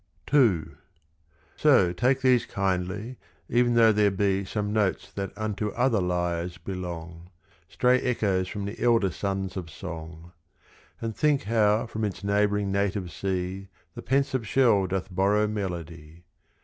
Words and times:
II 0.33 0.63
So 1.55 1.93
take 1.93 2.21
these 2.21 2.47
kindly, 2.47 3.17
even 3.47 3.75
though 3.75 3.91
there 3.91 4.09
be 4.09 4.43
Some 4.45 4.73
notes 4.73 5.11
that 5.11 5.31
unto 5.37 5.69
other 5.73 6.01
lyres 6.01 6.57
belong, 6.57 7.29
Stray 7.69 7.99
echoes 8.01 8.47
from 8.47 8.65
the 8.65 8.81
elder 8.81 9.11
sons 9.11 9.55
of 9.55 9.69
song; 9.69 10.31
And 11.01 11.15
think 11.15 11.43
how 11.43 11.85
from 11.85 12.03
its 12.03 12.23
neighbouring 12.23 12.71
native 12.71 13.11
sea 13.11 13.67
The 13.93 14.01
pensive 14.01 14.47
shell 14.47 14.87
doth 14.87 15.11
borrow 15.13 15.45
melody. 15.45 16.23